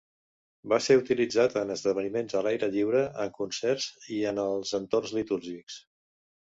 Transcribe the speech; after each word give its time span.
Va 0.71 0.79
ser 0.85 0.95
utilitzat 1.01 1.57
en 1.61 1.75
esdeveniments 1.75 2.39
a 2.39 2.43
l'aire 2.47 2.71
lliure, 2.77 3.05
en 3.27 3.31
concerts 3.39 3.91
i 4.19 4.19
en 4.33 4.45
els 4.49 4.77
entorns 4.83 5.19
litúrgics. 5.21 5.83